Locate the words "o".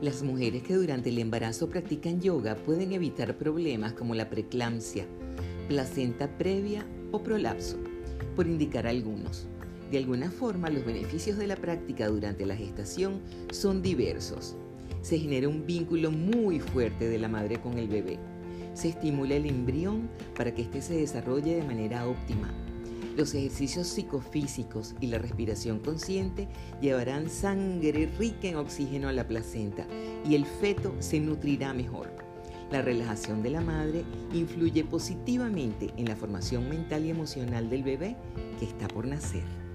7.12-7.22